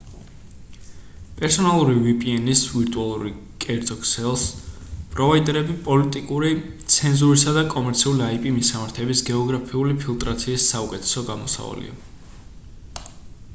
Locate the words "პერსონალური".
1.41-1.91